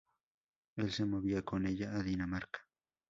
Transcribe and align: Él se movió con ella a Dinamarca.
Él 0.77 0.91
se 0.91 1.05
movió 1.05 1.45
con 1.45 1.67
ella 1.67 1.91
a 1.93 2.01
Dinamarca. 2.01 2.61